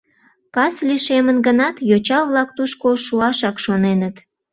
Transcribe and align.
Кас 0.55 0.75
лишемын 0.87 1.37
гынат, 1.47 1.75
йоча-влак 1.89 2.49
тушко 2.57 2.89
шуашак 3.05 3.57
шоненыт. 3.63 4.15